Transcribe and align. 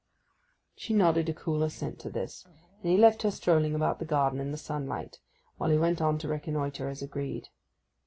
She 0.75 0.95
nodded 0.95 1.29
a 1.29 1.33
cool 1.35 1.61
assent 1.61 1.99
to 1.99 2.09
this, 2.09 2.47
and 2.81 2.91
he 2.91 2.97
left 2.97 3.21
her 3.21 3.29
strolling 3.29 3.75
about 3.75 3.99
the 3.99 4.03
garden 4.05 4.39
in 4.39 4.49
the 4.51 4.57
sunlight 4.57 5.19
while 5.57 5.69
he 5.69 5.77
went 5.77 6.01
on 6.01 6.17
to 6.17 6.27
reconnoitre 6.27 6.89
as 6.89 7.03
agreed. 7.03 7.49